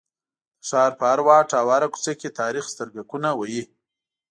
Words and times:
د 0.59 0.63
ښار 0.67 0.91
په 0.99 1.03
هر 1.11 1.19
واټ 1.27 1.49
او 1.59 1.67
هره 1.73 1.87
کوڅه 1.93 2.13
کې 2.19 2.35
تاریخ 2.41 2.65
سترګکونه 2.73 3.29
وهي. 3.35 3.63